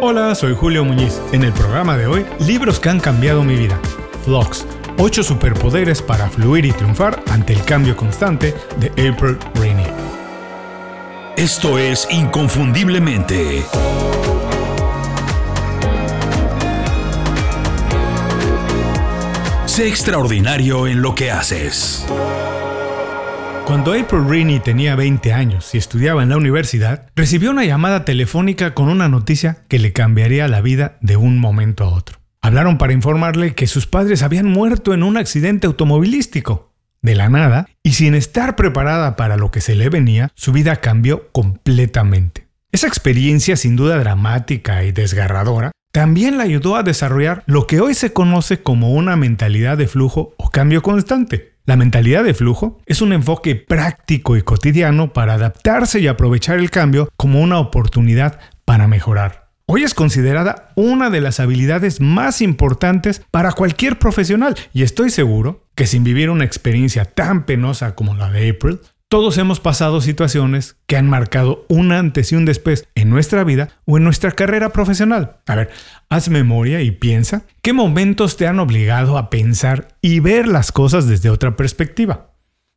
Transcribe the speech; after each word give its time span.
Hola, 0.00 0.36
soy 0.36 0.54
Julio 0.54 0.84
Muñiz. 0.84 1.20
En 1.32 1.42
el 1.42 1.52
programa 1.52 1.96
de 1.96 2.06
hoy, 2.06 2.24
libros 2.46 2.78
que 2.78 2.88
han 2.88 3.00
cambiado 3.00 3.42
mi 3.42 3.56
vida. 3.56 3.80
Vlogs, 4.26 4.64
8 4.96 5.24
superpoderes 5.24 6.02
para 6.02 6.28
fluir 6.30 6.64
y 6.66 6.70
triunfar 6.70 7.20
ante 7.32 7.52
el 7.52 7.64
cambio 7.64 7.96
constante 7.96 8.54
de 8.78 8.90
April 9.10 9.36
Rainey. 9.56 9.88
Esto 11.36 11.78
es 11.78 12.06
Inconfundiblemente. 12.12 13.64
Sé 19.66 19.88
extraordinario 19.88 20.86
en 20.86 21.02
lo 21.02 21.16
que 21.16 21.32
haces. 21.32 22.06
Cuando 23.68 23.92
April 23.92 24.24
Rainey 24.26 24.60
tenía 24.60 24.96
20 24.96 25.30
años 25.34 25.74
y 25.74 25.76
estudiaba 25.76 26.22
en 26.22 26.30
la 26.30 26.38
universidad, 26.38 27.10
recibió 27.14 27.50
una 27.50 27.66
llamada 27.66 28.06
telefónica 28.06 28.72
con 28.72 28.88
una 28.88 29.10
noticia 29.10 29.58
que 29.68 29.78
le 29.78 29.92
cambiaría 29.92 30.48
la 30.48 30.62
vida 30.62 30.96
de 31.02 31.18
un 31.18 31.38
momento 31.38 31.84
a 31.84 31.88
otro. 31.88 32.18
Hablaron 32.40 32.78
para 32.78 32.94
informarle 32.94 33.54
que 33.54 33.66
sus 33.66 33.86
padres 33.86 34.22
habían 34.22 34.46
muerto 34.46 34.94
en 34.94 35.02
un 35.02 35.18
accidente 35.18 35.66
automovilístico. 35.66 36.72
De 37.02 37.14
la 37.14 37.28
nada, 37.28 37.68
y 37.82 37.92
sin 37.92 38.14
estar 38.14 38.56
preparada 38.56 39.16
para 39.16 39.36
lo 39.36 39.50
que 39.50 39.60
se 39.60 39.74
le 39.74 39.90
venía, 39.90 40.30
su 40.34 40.52
vida 40.52 40.76
cambió 40.76 41.30
completamente. 41.32 42.48
Esa 42.72 42.86
experiencia 42.86 43.54
sin 43.58 43.76
duda 43.76 43.98
dramática 43.98 44.82
y 44.82 44.92
desgarradora 44.92 45.72
también 45.92 46.38
la 46.38 46.44
ayudó 46.44 46.76
a 46.76 46.82
desarrollar 46.82 47.44
lo 47.46 47.66
que 47.66 47.80
hoy 47.80 47.92
se 47.92 48.14
conoce 48.14 48.62
como 48.62 48.92
una 48.92 49.16
mentalidad 49.16 49.76
de 49.76 49.88
flujo 49.88 50.32
o 50.38 50.48
cambio 50.48 50.80
constante. 50.80 51.57
La 51.68 51.76
mentalidad 51.76 52.24
de 52.24 52.32
flujo 52.32 52.80
es 52.86 53.02
un 53.02 53.12
enfoque 53.12 53.54
práctico 53.54 54.38
y 54.38 54.42
cotidiano 54.42 55.12
para 55.12 55.34
adaptarse 55.34 56.00
y 56.00 56.06
aprovechar 56.06 56.58
el 56.58 56.70
cambio 56.70 57.10
como 57.18 57.42
una 57.42 57.58
oportunidad 57.58 58.40
para 58.64 58.88
mejorar. 58.88 59.50
Hoy 59.66 59.82
es 59.82 59.92
considerada 59.92 60.72
una 60.76 61.10
de 61.10 61.20
las 61.20 61.40
habilidades 61.40 62.00
más 62.00 62.40
importantes 62.40 63.20
para 63.30 63.52
cualquier 63.52 63.98
profesional 63.98 64.56
y 64.72 64.82
estoy 64.82 65.10
seguro 65.10 65.66
que 65.74 65.86
sin 65.86 66.04
vivir 66.04 66.30
una 66.30 66.46
experiencia 66.46 67.04
tan 67.04 67.44
penosa 67.44 67.94
como 67.94 68.14
la 68.14 68.30
de 68.30 68.48
April, 68.48 68.80
todos 69.08 69.38
hemos 69.38 69.58
pasado 69.58 70.02
situaciones 70.02 70.76
que 70.86 70.96
han 70.96 71.08
marcado 71.08 71.64
un 71.68 71.92
antes 71.92 72.30
y 72.30 72.36
un 72.36 72.44
después 72.44 72.86
en 72.94 73.08
nuestra 73.08 73.42
vida 73.42 73.70
o 73.86 73.96
en 73.96 74.04
nuestra 74.04 74.32
carrera 74.32 74.68
profesional. 74.70 75.38
A 75.46 75.54
ver, 75.54 75.70
haz 76.10 76.28
memoria 76.28 76.82
y 76.82 76.90
piensa 76.90 77.42
qué 77.62 77.72
momentos 77.72 78.36
te 78.36 78.46
han 78.46 78.60
obligado 78.60 79.16
a 79.16 79.30
pensar 79.30 79.88
y 80.02 80.20
ver 80.20 80.46
las 80.46 80.72
cosas 80.72 81.08
desde 81.08 81.30
otra 81.30 81.56
perspectiva. 81.56 82.34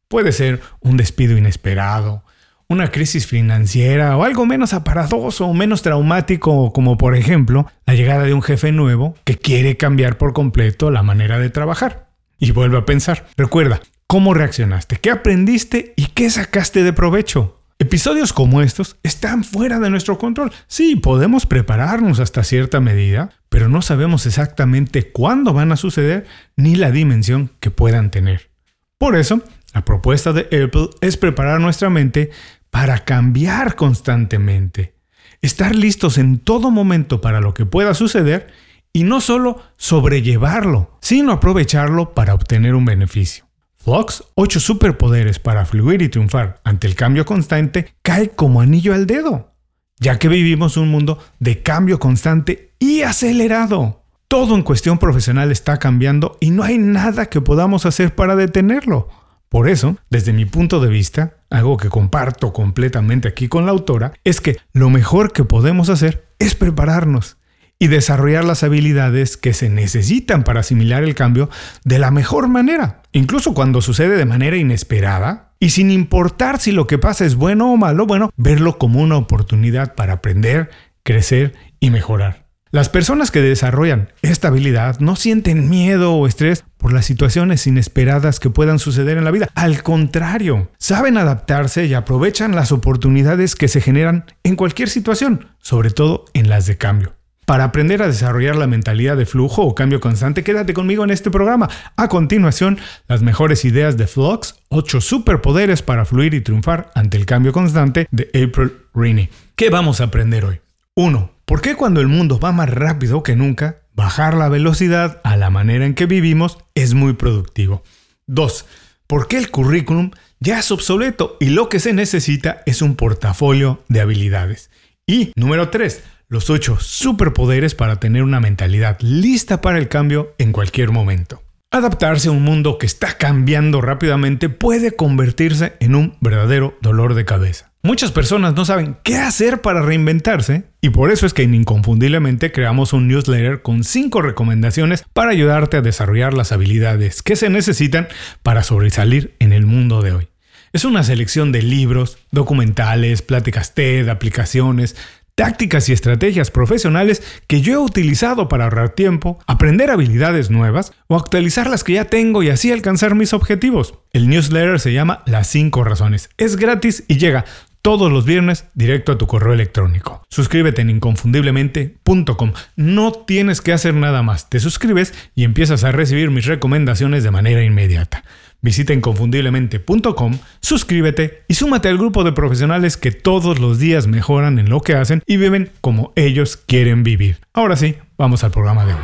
Puede 0.08 0.32
ser 0.32 0.62
un 0.80 0.96
despido 0.96 1.38
inesperado, 1.38 2.24
una 2.70 2.92
crisis 2.92 3.28
financiera 3.28 4.16
o 4.16 4.24
algo 4.24 4.46
menos 4.46 4.74
aparatoso 4.74 5.48
o 5.48 5.54
menos 5.54 5.82
traumático 5.82 6.72
como 6.72 6.98
por 6.98 7.18
ejemplo 7.18 7.70
la 7.86 7.94
llegada 7.94 8.24
de 8.24 8.34
un 8.34 8.42
jefe 8.42 8.72
nuevo 8.72 9.16
que 9.26 9.38
quiere 9.38 9.76
cambiar 9.76 10.18
por 10.18 10.32
completo 10.32 10.92
la 10.92 11.04
manera 11.04 11.40
de 11.40 11.50
trabajar. 11.50 12.10
Y 12.40 12.52
vuelve 12.52 12.78
a 12.78 12.86
pensar, 12.86 13.28
recuerda, 13.38 13.82
¿Cómo 14.12 14.34
reaccionaste? 14.34 14.98
¿Qué 14.98 15.10
aprendiste? 15.10 15.94
¿Y 15.96 16.08
qué 16.08 16.30
sacaste 16.30 16.84
de 16.84 16.92
provecho? 16.92 17.62
Episodios 17.80 18.34
como 18.34 18.62
estos 18.62 18.98
están 19.04 19.46
fuera 19.46 19.80
de 19.80 19.90
nuestro 19.90 20.18
control. 20.18 20.52
Sí, 20.68 20.98
podemos 20.98 21.46
prepararnos 21.46 22.20
hasta 22.20 22.44
cierta 22.44 22.82
medida, 22.82 23.30
pero 23.48 23.70
no 23.70 23.82
sabemos 23.82 24.26
exactamente 24.26 25.14
cuándo 25.14 25.54
van 25.54 25.72
a 25.72 25.78
suceder 25.78 26.26
ni 26.58 26.76
la 26.76 26.92
dimensión 26.92 27.52
que 27.62 27.72
puedan 27.72 28.12
tener. 28.12 28.52
Por 28.98 29.16
eso, 29.16 29.44
la 29.74 29.86
propuesta 29.86 30.34
de 30.34 30.42
Apple 30.42 30.90
es 31.00 31.16
preparar 31.16 31.62
nuestra 31.62 31.90
mente 31.90 32.32
para 32.70 33.06
cambiar 33.06 33.78
constantemente, 33.78 34.94
estar 35.42 35.74
listos 35.74 36.18
en 36.18 36.40
todo 36.40 36.70
momento 36.70 37.22
para 37.22 37.40
lo 37.40 37.54
que 37.54 37.66
pueda 37.66 37.94
suceder 37.94 38.52
y 38.92 39.06
no 39.06 39.22
solo 39.22 39.62
sobrellevarlo, 39.78 40.98
sino 41.00 41.32
aprovecharlo 41.32 42.14
para 42.14 42.34
obtener 42.34 42.76
un 42.76 42.84
beneficio. 42.84 43.46
Fox, 43.84 44.24
8 44.36 44.60
superpoderes 44.60 45.40
para 45.40 45.66
fluir 45.66 46.04
y 46.04 46.10
triunfar 46.10 46.62
ante 46.64 46.86
el 46.86 46.94
cambio 46.94 47.26
constante, 47.26 47.96
cae 48.04 48.30
como 48.30 48.62
anillo 48.62 48.94
al 48.94 49.08
dedo, 49.08 49.56
ya 50.00 50.20
que 50.20 50.28
vivimos 50.28 50.78
un 50.78 50.90
mundo 50.90 51.18
de 51.40 51.64
cambio 51.64 51.98
constante 52.00 52.76
y 52.78 53.02
acelerado. 53.02 54.04
Todo 54.28 54.56
en 54.56 54.62
cuestión 54.62 55.00
profesional 55.00 55.52
está 55.52 55.78
cambiando 55.78 56.38
y 56.40 56.52
no 56.52 56.62
hay 56.64 56.78
nada 56.78 57.26
que 57.26 57.42
podamos 57.42 57.88
hacer 57.88 58.14
para 58.14 58.36
detenerlo. 58.36 59.10
Por 59.50 59.68
eso, 59.68 59.98
desde 60.12 60.32
mi 60.32 60.46
punto 60.46 60.80
de 60.80 60.90
vista, 60.90 61.38
algo 61.50 61.78
que 61.78 61.90
comparto 61.90 62.54
completamente 62.54 63.28
aquí 63.28 63.48
con 63.48 63.66
la 63.66 63.72
autora, 63.72 64.14
es 64.24 64.42
que 64.42 64.58
lo 64.74 64.92
mejor 64.92 65.34
que 65.34 65.44
podemos 65.44 65.90
hacer 65.90 66.28
es 66.38 66.54
prepararnos 66.54 67.38
y 67.82 67.88
desarrollar 67.88 68.46
las 68.46 68.62
habilidades 68.62 69.38
que 69.38 69.56
se 69.56 69.68
necesitan 69.68 70.44
para 70.44 70.60
asimilar 70.60 71.04
el 71.04 71.16
cambio 71.16 71.50
de 71.84 71.98
la 71.98 72.12
mejor 72.12 72.48
manera, 72.48 73.02
incluso 73.12 73.56
cuando 73.56 73.82
sucede 73.82 74.18
de 74.18 74.26
manera 74.26 74.56
inesperada, 74.56 75.54
y 75.60 75.72
sin 75.72 75.90
importar 75.90 76.60
si 76.60 76.72
lo 76.74 76.86
que 76.86 77.00
pasa 77.00 77.26
es 77.26 77.34
bueno 77.34 77.74
o 77.74 77.78
malo, 77.78 78.06
bueno, 78.06 78.30
verlo 78.38 78.78
como 78.78 79.02
una 79.02 79.18
oportunidad 79.18 79.96
para 79.96 80.14
aprender, 80.14 80.70
crecer 81.02 81.56
y 81.80 81.90
mejorar. 81.90 82.46
Las 82.70 82.88
personas 82.88 83.32
que 83.32 83.42
desarrollan 83.42 84.14
esta 84.22 84.50
habilidad 84.50 85.00
no 85.00 85.16
sienten 85.16 85.68
miedo 85.68 86.14
o 86.14 86.28
estrés 86.28 86.64
por 86.78 86.94
las 86.94 87.08
situaciones 87.08 87.66
inesperadas 87.66 88.40
que 88.40 88.52
puedan 88.52 88.78
suceder 88.78 89.18
en 89.18 89.24
la 89.24 89.32
vida. 89.32 89.50
Al 89.56 89.82
contrario, 89.82 90.70
saben 90.78 91.18
adaptarse 91.18 91.88
y 91.88 91.96
aprovechan 91.96 92.54
las 92.54 92.72
oportunidades 92.72 93.56
que 93.56 93.68
se 93.68 93.82
generan 93.82 94.26
en 94.44 94.56
cualquier 94.56 94.88
situación, 94.88 95.48
sobre 95.60 95.90
todo 95.90 96.26
en 96.34 96.48
las 96.48 96.68
de 96.68 96.78
cambio. 96.78 97.16
Para 97.52 97.66
aprender 97.66 98.02
a 98.02 98.08
desarrollar 98.08 98.56
la 98.56 98.66
mentalidad 98.66 99.18
de 99.18 99.26
flujo 99.26 99.64
o 99.64 99.76
cambio 99.76 100.00
constante, 100.00 100.42
quédate 100.42 100.74
conmigo 100.74 101.04
en 101.04 101.10
este 101.10 101.30
programa. 101.30 101.70
A 101.98 102.08
continuación, 102.08 102.80
las 103.10 103.24
mejores 103.24 103.66
ideas 103.66 103.98
de 103.98 104.08
Flux, 104.08 104.56
8 104.70 105.02
superpoderes 105.02 105.82
para 105.82 106.06
fluir 106.06 106.34
y 106.34 106.40
triunfar 106.40 106.92
ante 106.96 107.18
el 107.18 107.26
cambio 107.26 107.52
constante 107.52 108.08
de 108.10 108.30
April 108.30 108.72
Rainey. 108.94 109.28
¿Qué 109.58 109.70
vamos 109.70 110.00
a 110.00 110.06
aprender 110.06 110.46
hoy? 110.46 110.62
1. 110.96 111.30
¿Por 111.44 111.60
qué 111.60 111.76
cuando 111.76 112.00
el 112.00 112.08
mundo 112.08 112.40
va 112.40 112.54
más 112.54 112.70
rápido 112.70 113.22
que 113.22 113.36
nunca, 113.36 113.80
bajar 113.96 114.34
la 114.36 114.48
velocidad 114.48 115.20
a 115.26 115.36
la 115.36 115.50
manera 115.50 115.86
en 115.86 115.94
que 115.94 116.06
vivimos 116.06 116.58
es 116.74 116.94
muy 116.94 117.16
productivo? 117.16 117.84
2. 118.28 118.66
¿Por 119.08 119.28
qué 119.28 119.38
el 119.38 119.52
currículum 119.52 120.12
ya 120.40 120.60
es 120.60 120.72
obsoleto 120.72 121.36
y 121.42 121.48
lo 121.48 121.68
que 121.68 121.82
se 121.82 121.92
necesita 121.92 122.64
es 122.66 122.82
un 122.82 122.96
portafolio 122.96 123.84
de 123.90 124.00
habilidades? 124.00 124.70
Y 125.06 125.34
número 125.36 125.68
3 125.68 126.02
los 126.32 126.50
8 126.50 126.78
superpoderes 126.80 127.76
para 127.76 127.98
tener 127.98 128.24
una 128.24 128.40
mentalidad 128.40 128.98
lista 129.02 129.60
para 129.60 129.78
el 129.78 129.90
cambio 129.90 130.34
en 130.38 130.54
cualquier 130.54 130.90
momento. 130.90 131.44
Adaptarse 131.72 132.30
a 132.30 132.32
un 132.32 132.42
mundo 132.42 132.78
que 132.78 132.86
está 132.86 133.18
cambiando 133.18 133.82
rápidamente 133.82 134.48
puede 134.48 134.96
convertirse 134.96 135.74
en 135.82 135.94
un 135.94 136.16
verdadero 136.22 136.78
dolor 136.82 137.16
de 137.16 137.26
cabeza. 137.26 137.74
Muchas 137.84 138.14
personas 138.14 138.56
no 138.56 138.64
saben 138.64 138.96
qué 139.04 139.18
hacer 139.18 139.60
para 139.60 139.82
reinventarse 139.82 140.64
y 140.80 140.92
por 140.92 141.12
eso 141.12 141.26
es 141.26 141.34
que 141.34 141.44
inconfundiblemente 141.44 142.54
creamos 142.54 142.94
un 142.94 143.10
newsletter 143.10 143.62
con 143.62 143.84
5 143.84 144.22
recomendaciones 144.22 145.04
para 145.12 145.32
ayudarte 145.32 145.76
a 145.76 145.82
desarrollar 145.82 146.34
las 146.34 146.54
habilidades 146.54 147.24
que 147.24 147.36
se 147.36 147.50
necesitan 147.50 148.08
para 148.42 148.64
sobresalir 148.64 149.36
en 149.40 149.52
el 149.52 149.66
mundo 149.66 150.02
de 150.02 150.14
hoy. 150.14 150.28
Es 150.74 150.86
una 150.86 151.04
selección 151.04 151.52
de 151.52 151.62
libros, 151.62 152.18
documentales, 152.32 153.22
pláticas 153.22 153.74
TED, 153.74 154.08
aplicaciones, 154.08 154.96
tácticas 155.42 155.90
y 155.90 155.94
estrategias 155.94 156.52
profesionales 156.52 157.24
que 157.48 157.62
yo 157.62 157.74
he 157.74 157.78
utilizado 157.78 158.48
para 158.48 158.66
ahorrar 158.66 158.92
tiempo, 158.92 159.40
aprender 159.48 159.90
habilidades 159.90 160.52
nuevas 160.52 160.94
o 161.08 161.16
actualizar 161.16 161.68
las 161.68 161.84
que 161.84 161.94
ya 161.94 162.06
tengo 162.06 162.44
y 162.44 162.50
así 162.50 162.72
alcanzar 162.72 163.16
mis 163.16 163.34
objetivos. 163.34 163.96
El 164.14 164.30
newsletter 164.30 164.80
se 164.80 164.94
llama 164.94 165.24
Las 165.26 165.48
5 165.48 165.84
Razones. 165.84 166.30
Es 166.38 166.58
gratis 166.58 167.06
y 167.08 167.18
llega 167.18 167.46
todos 167.82 168.12
los 168.12 168.24
viernes 168.24 168.66
directo 168.76 169.14
a 169.14 169.18
tu 169.18 169.26
correo 169.26 169.54
electrónico. 169.54 170.22
Suscríbete 170.30 170.84
en 170.84 170.92
inconfundiblemente.com. 170.92 172.54
No 172.76 173.12
tienes 173.12 173.62
que 173.62 173.74
hacer 173.74 173.96
nada 173.96 174.22
más. 174.22 174.48
Te 174.48 174.60
suscribes 174.60 175.12
y 175.34 175.44
empiezas 175.44 175.84
a 175.84 175.92
recibir 175.92 176.30
mis 176.30 176.46
recomendaciones 176.46 177.24
de 177.24 177.32
manera 177.32 177.64
inmediata. 177.64 178.24
Visita 178.64 178.94
inconfundiblemente.com, 178.94 180.38
suscríbete 180.62 181.44
y 181.48 181.56
súmate 181.56 181.90
al 181.90 181.98
grupo 181.98 182.24
de 182.24 182.32
profesionales 182.32 182.96
que 182.96 183.12
todos 183.12 183.58
los 183.58 183.80
días 183.80 184.06
mejoran 184.06 184.60
en 184.60 184.70
lo 184.70 184.82
que 184.82 184.94
hacen 184.94 185.24
y 185.26 185.38
viven 185.38 185.72
como 185.82 186.14
ellos 186.16 186.58
quieren 186.58 187.02
vivir. 187.02 187.40
Ahora 187.54 187.76
sí, 187.76 187.96
vamos 188.18 188.44
al 188.44 188.52
programa 188.52 188.86
de 188.86 188.94
hoy. 188.94 189.00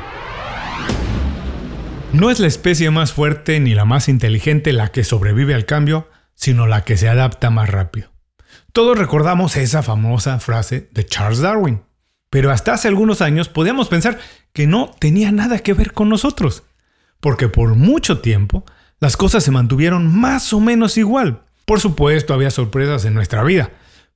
No 2.13 2.30
es 2.30 2.39
la 2.39 2.48
especie 2.48 2.92
más 2.92 3.13
fuerte 3.13 3.59
ni 3.59 3.74
la 3.74 3.83
más 3.83 4.07
inteligente 4.09 4.74
la 4.74 4.89
que 4.89 5.04
sobrevive 5.04 5.56
al 5.56 5.65
cambio, 5.65 6.07
sino 6.36 6.68
la 6.68 6.83
que 6.83 6.95
se 6.95 7.10
adapta 7.10 7.50
más 7.50 7.69
rápido. 7.69 8.12
Todos 8.74 8.98
recordamos 8.98 9.57
esa 9.57 9.81
famosa 9.81 10.39
frase 10.39 10.88
de 10.92 11.03
Charles 11.03 11.39
Darwin, 11.39 11.81
pero 12.30 12.51
hasta 12.51 12.74
hace 12.74 12.88
algunos 12.88 13.21
años 13.21 13.50
podíamos 13.50 13.89
pensar 13.89 14.19
que 14.53 14.68
no 14.68 14.92
tenía 15.00 15.31
nada 15.31 15.60
que 15.60 15.74
ver 15.74 15.94
con 15.94 16.10
nosotros, 16.10 16.63
porque 17.19 17.50
por 17.50 17.75
mucho 17.75 18.19
tiempo 18.19 18.63
las 18.99 19.17
cosas 19.17 19.44
se 19.44 19.51
mantuvieron 19.51 20.13
más 20.15 20.53
o 20.53 20.59
menos 20.59 20.97
igual. 20.97 21.41
Por 21.65 21.79
supuesto, 21.79 22.33
había 22.33 22.49
sorpresas 22.49 23.05
en 23.05 23.13
nuestra 23.13 23.44
vida, 23.44 23.71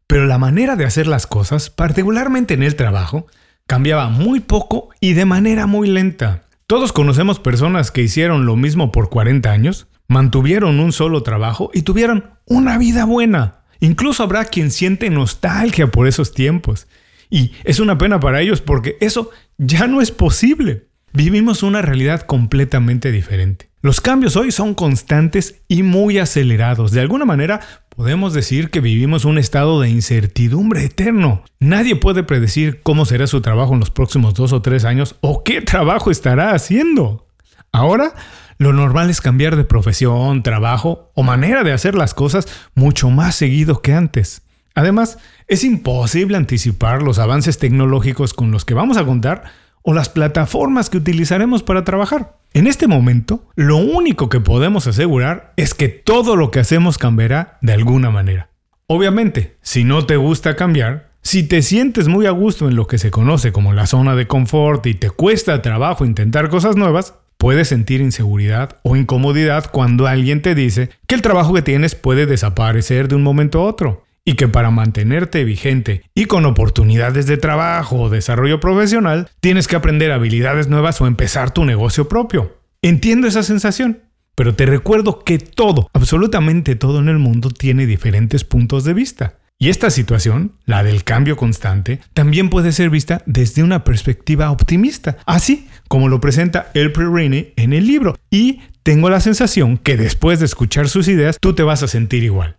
pero 0.07 0.25
la 0.25 0.37
manera 0.37 0.75
de 0.75 0.85
hacer 0.85 1.07
las 1.07 1.27
cosas, 1.27 1.69
particularmente 1.69 2.53
en 2.53 2.63
el 2.63 2.75
trabajo, 2.75 3.27
cambiaba 3.67 4.09
muy 4.09 4.39
poco 4.39 4.89
y 4.99 5.13
de 5.13 5.25
manera 5.25 5.67
muy 5.67 5.87
lenta. 5.87 6.43
Todos 6.67 6.93
conocemos 6.93 7.39
personas 7.39 7.91
que 7.91 8.01
hicieron 8.01 8.45
lo 8.45 8.55
mismo 8.55 8.91
por 8.91 9.09
40 9.09 9.51
años, 9.51 9.87
mantuvieron 10.07 10.79
un 10.79 10.91
solo 10.91 11.23
trabajo 11.23 11.71
y 11.73 11.83
tuvieron 11.83 12.31
una 12.45 12.77
vida 12.77 13.05
buena. 13.05 13.63
Incluso 13.79 14.23
habrá 14.23 14.45
quien 14.45 14.71
siente 14.71 15.09
nostalgia 15.09 15.87
por 15.87 16.07
esos 16.07 16.33
tiempos. 16.33 16.87
Y 17.29 17.53
es 17.63 17.79
una 17.79 17.97
pena 17.97 18.19
para 18.19 18.41
ellos 18.41 18.61
porque 18.61 18.97
eso 18.99 19.31
ya 19.57 19.87
no 19.87 20.01
es 20.01 20.11
posible. 20.11 20.87
Vivimos 21.13 21.63
una 21.63 21.81
realidad 21.81 22.21
completamente 22.21 23.11
diferente. 23.11 23.70
Los 23.83 23.99
cambios 23.99 24.35
hoy 24.35 24.51
son 24.51 24.75
constantes 24.75 25.63
y 25.67 25.81
muy 25.81 26.19
acelerados. 26.19 26.91
De 26.91 27.01
alguna 27.01 27.25
manera 27.25 27.61
podemos 27.89 28.31
decir 28.31 28.69
que 28.69 28.79
vivimos 28.79 29.25
un 29.25 29.39
estado 29.39 29.81
de 29.81 29.89
incertidumbre 29.89 30.85
eterno. 30.85 31.43
Nadie 31.59 31.95
puede 31.95 32.21
predecir 32.21 32.83
cómo 32.83 33.05
será 33.05 33.25
su 33.25 33.41
trabajo 33.41 33.73
en 33.73 33.79
los 33.79 33.89
próximos 33.89 34.35
dos 34.35 34.53
o 34.53 34.61
tres 34.61 34.85
años 34.85 35.15
o 35.21 35.43
qué 35.43 35.61
trabajo 35.61 36.11
estará 36.11 36.53
haciendo. 36.53 37.25
Ahora, 37.71 38.13
lo 38.59 38.71
normal 38.71 39.09
es 39.09 39.19
cambiar 39.19 39.55
de 39.55 39.63
profesión, 39.63 40.43
trabajo 40.43 41.11
o 41.15 41.23
manera 41.23 41.63
de 41.63 41.73
hacer 41.73 41.95
las 41.95 42.13
cosas 42.13 42.47
mucho 42.75 43.09
más 43.09 43.33
seguido 43.33 43.81
que 43.81 43.93
antes. 43.93 44.43
Además, 44.75 45.17
es 45.47 45.63
imposible 45.63 46.37
anticipar 46.37 47.01
los 47.01 47.17
avances 47.17 47.57
tecnológicos 47.57 48.35
con 48.35 48.51
los 48.51 48.63
que 48.63 48.75
vamos 48.75 48.97
a 48.97 49.05
contar 49.05 49.45
o 49.81 49.95
las 49.95 50.09
plataformas 50.09 50.91
que 50.91 50.97
utilizaremos 50.97 51.63
para 51.63 51.83
trabajar. 51.83 52.40
En 52.53 52.67
este 52.67 52.87
momento, 52.87 53.47
lo 53.55 53.77
único 53.77 54.27
que 54.27 54.41
podemos 54.41 54.85
asegurar 54.85 55.53
es 55.55 55.73
que 55.73 55.87
todo 55.87 56.35
lo 56.35 56.51
que 56.51 56.59
hacemos 56.59 56.97
cambiará 56.97 57.57
de 57.61 57.71
alguna 57.71 58.11
manera. 58.11 58.49
Obviamente, 58.87 59.55
si 59.61 59.85
no 59.85 60.05
te 60.05 60.17
gusta 60.17 60.57
cambiar, 60.57 61.11
si 61.21 61.43
te 61.43 61.61
sientes 61.61 62.09
muy 62.09 62.25
a 62.25 62.31
gusto 62.31 62.67
en 62.67 62.75
lo 62.75 62.87
que 62.87 62.97
se 62.97 63.09
conoce 63.09 63.53
como 63.53 63.71
la 63.71 63.87
zona 63.87 64.17
de 64.17 64.27
confort 64.27 64.85
y 64.85 64.95
te 64.95 65.09
cuesta 65.09 65.61
trabajo 65.61 66.03
intentar 66.03 66.49
cosas 66.49 66.75
nuevas, 66.75 67.13
puedes 67.37 67.69
sentir 67.69 68.01
inseguridad 68.01 68.79
o 68.83 68.97
incomodidad 68.97 69.71
cuando 69.71 70.05
alguien 70.05 70.41
te 70.41 70.53
dice 70.53 70.89
que 71.07 71.15
el 71.15 71.21
trabajo 71.21 71.53
que 71.53 71.61
tienes 71.61 71.95
puede 71.95 72.25
desaparecer 72.25 73.07
de 73.07 73.15
un 73.15 73.23
momento 73.23 73.59
a 73.59 73.63
otro 73.63 74.03
y 74.25 74.33
que 74.33 74.47
para 74.47 74.71
mantenerte 74.71 75.43
vigente 75.43 76.03
y 76.13 76.25
con 76.25 76.45
oportunidades 76.45 77.25
de 77.25 77.37
trabajo 77.37 78.01
o 78.01 78.09
desarrollo 78.09 78.59
profesional, 78.59 79.29
tienes 79.39 79.67
que 79.67 79.75
aprender 79.75 80.11
habilidades 80.11 80.67
nuevas 80.67 81.01
o 81.01 81.07
empezar 81.07 81.51
tu 81.51 81.65
negocio 81.65 82.07
propio. 82.07 82.57
Entiendo 82.81 83.27
esa 83.27 83.43
sensación, 83.43 84.03
pero 84.35 84.55
te 84.55 84.65
recuerdo 84.65 85.19
que 85.19 85.37
todo, 85.39 85.89
absolutamente 85.93 86.75
todo 86.75 86.99
en 86.99 87.09
el 87.09 87.19
mundo 87.19 87.49
tiene 87.49 87.85
diferentes 87.85 88.43
puntos 88.43 88.83
de 88.83 88.93
vista. 88.93 89.37
Y 89.59 89.69
esta 89.69 89.91
situación, 89.91 90.53
la 90.65 90.83
del 90.83 91.03
cambio 91.03 91.37
constante, 91.37 91.99
también 92.15 92.49
puede 92.49 92.71
ser 92.71 92.89
vista 92.89 93.21
desde 93.27 93.61
una 93.61 93.83
perspectiva 93.83 94.49
optimista, 94.49 95.17
así 95.27 95.67
como 95.87 96.09
lo 96.09 96.19
presenta 96.19 96.71
El 96.73 96.91
Rini 96.95 97.53
en 97.57 97.73
el 97.73 97.85
libro. 97.85 98.17
Y 98.31 98.61
tengo 98.81 99.11
la 99.11 99.19
sensación 99.19 99.77
que 99.77 99.97
después 99.97 100.39
de 100.39 100.47
escuchar 100.47 100.89
sus 100.89 101.07
ideas, 101.07 101.37
tú 101.39 101.53
te 101.53 101.61
vas 101.61 101.83
a 101.83 101.87
sentir 101.87 102.23
igual. 102.23 102.57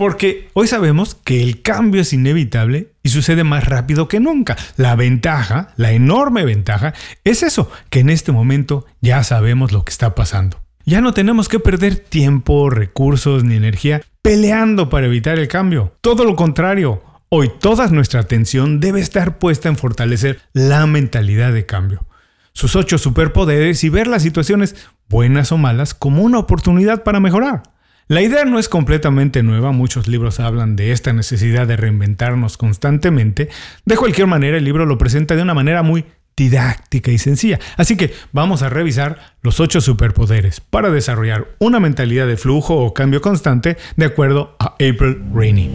Porque 0.00 0.48
hoy 0.54 0.66
sabemos 0.66 1.14
que 1.14 1.42
el 1.42 1.60
cambio 1.60 2.00
es 2.00 2.14
inevitable 2.14 2.94
y 3.02 3.10
sucede 3.10 3.44
más 3.44 3.66
rápido 3.66 4.08
que 4.08 4.18
nunca. 4.18 4.56
La 4.78 4.96
ventaja, 4.96 5.74
la 5.76 5.92
enorme 5.92 6.42
ventaja, 6.46 6.94
es 7.22 7.42
eso, 7.42 7.70
que 7.90 8.00
en 8.00 8.08
este 8.08 8.32
momento 8.32 8.86
ya 9.02 9.22
sabemos 9.24 9.72
lo 9.72 9.84
que 9.84 9.90
está 9.90 10.14
pasando. 10.14 10.58
Ya 10.86 11.02
no 11.02 11.12
tenemos 11.12 11.50
que 11.50 11.60
perder 11.60 11.96
tiempo, 11.96 12.70
recursos 12.70 13.44
ni 13.44 13.56
energía 13.56 14.00
peleando 14.22 14.88
para 14.88 15.04
evitar 15.04 15.38
el 15.38 15.48
cambio. 15.48 15.94
Todo 16.00 16.24
lo 16.24 16.34
contrario, 16.34 17.02
hoy 17.28 17.50
toda 17.60 17.86
nuestra 17.88 18.20
atención 18.20 18.80
debe 18.80 19.02
estar 19.02 19.36
puesta 19.36 19.68
en 19.68 19.76
fortalecer 19.76 20.40
la 20.54 20.86
mentalidad 20.86 21.52
de 21.52 21.66
cambio, 21.66 22.06
sus 22.54 22.74
ocho 22.74 22.96
superpoderes 22.96 23.84
y 23.84 23.90
ver 23.90 24.06
las 24.06 24.22
situaciones, 24.22 24.76
buenas 25.10 25.52
o 25.52 25.58
malas, 25.58 25.92
como 25.92 26.22
una 26.22 26.38
oportunidad 26.38 27.02
para 27.02 27.20
mejorar. 27.20 27.64
La 28.10 28.22
idea 28.22 28.44
no 28.44 28.58
es 28.58 28.68
completamente 28.68 29.44
nueva, 29.44 29.70
muchos 29.70 30.08
libros 30.08 30.40
hablan 30.40 30.74
de 30.74 30.90
esta 30.90 31.12
necesidad 31.12 31.68
de 31.68 31.76
reinventarnos 31.76 32.56
constantemente. 32.56 33.50
De 33.84 33.96
cualquier 33.96 34.26
manera, 34.26 34.56
el 34.56 34.64
libro 34.64 34.84
lo 34.84 34.98
presenta 34.98 35.36
de 35.36 35.42
una 35.42 35.54
manera 35.54 35.84
muy 35.84 36.04
didáctica 36.36 37.12
y 37.12 37.18
sencilla. 37.18 37.60
Así 37.76 37.96
que 37.96 38.12
vamos 38.32 38.62
a 38.62 38.68
revisar 38.68 39.36
los 39.42 39.60
ocho 39.60 39.80
superpoderes 39.80 40.58
para 40.60 40.90
desarrollar 40.90 41.54
una 41.60 41.78
mentalidad 41.78 42.26
de 42.26 42.36
flujo 42.36 42.78
o 42.78 42.94
cambio 42.94 43.20
constante 43.20 43.76
de 43.94 44.06
acuerdo 44.06 44.56
a 44.58 44.70
April 44.72 45.22
Rainey. 45.32 45.70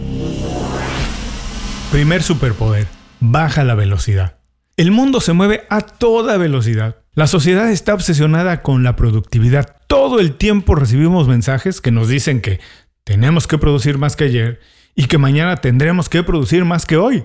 Primer 1.90 2.22
superpoder, 2.22 2.86
baja 3.18 3.64
la 3.64 3.74
velocidad. 3.74 4.36
El 4.76 4.90
mundo 4.90 5.22
se 5.22 5.32
mueve 5.32 5.62
a 5.70 5.80
toda 5.80 6.36
velocidad. 6.36 6.96
La 7.14 7.28
sociedad 7.28 7.70
está 7.70 7.94
obsesionada 7.94 8.60
con 8.60 8.82
la 8.82 8.94
productividad. 8.94 9.75
Todo 9.86 10.18
el 10.18 10.34
tiempo 10.34 10.74
recibimos 10.74 11.28
mensajes 11.28 11.80
que 11.80 11.92
nos 11.92 12.08
dicen 12.08 12.40
que 12.40 12.58
tenemos 13.04 13.46
que 13.46 13.58
producir 13.58 13.98
más 13.98 14.16
que 14.16 14.24
ayer 14.24 14.60
y 14.96 15.06
que 15.06 15.18
mañana 15.18 15.56
tendremos 15.56 16.08
que 16.08 16.24
producir 16.24 16.64
más 16.64 16.86
que 16.86 16.96
hoy. 16.96 17.24